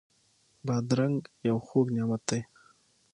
بادرنګ 0.65 1.19
یو 1.47 1.57
خوږ 1.65 1.87
نعمت 1.95 2.21
دی. 2.29 2.39